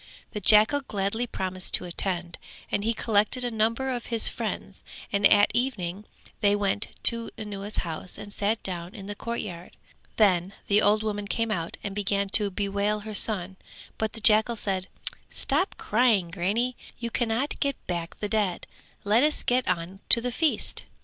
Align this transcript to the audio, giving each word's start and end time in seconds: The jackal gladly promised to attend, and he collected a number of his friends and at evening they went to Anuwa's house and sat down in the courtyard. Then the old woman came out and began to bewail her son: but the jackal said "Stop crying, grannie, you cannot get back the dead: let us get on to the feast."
The 0.31 0.39
jackal 0.41 0.81
gladly 0.81 1.27
promised 1.27 1.75
to 1.75 1.85
attend, 1.85 2.39
and 2.71 2.83
he 2.83 2.91
collected 2.91 3.43
a 3.43 3.51
number 3.51 3.91
of 3.91 4.07
his 4.07 4.27
friends 4.27 4.83
and 5.13 5.27
at 5.27 5.51
evening 5.53 6.05
they 6.39 6.55
went 6.55 6.87
to 7.03 7.29
Anuwa's 7.37 7.77
house 7.85 8.17
and 8.17 8.33
sat 8.33 8.63
down 8.63 8.95
in 8.95 9.05
the 9.05 9.13
courtyard. 9.13 9.77
Then 10.15 10.53
the 10.65 10.81
old 10.81 11.03
woman 11.03 11.27
came 11.27 11.51
out 11.51 11.77
and 11.83 11.93
began 11.93 12.29
to 12.29 12.49
bewail 12.49 13.01
her 13.01 13.13
son: 13.13 13.57
but 13.99 14.13
the 14.13 14.21
jackal 14.21 14.55
said 14.55 14.87
"Stop 15.29 15.75
crying, 15.77 16.31
grannie, 16.31 16.75
you 16.97 17.11
cannot 17.11 17.59
get 17.59 17.75
back 17.85 18.17
the 18.17 18.27
dead: 18.27 18.65
let 19.03 19.21
us 19.21 19.43
get 19.43 19.69
on 19.69 19.99
to 20.09 20.19
the 20.19 20.31
feast." 20.31 20.85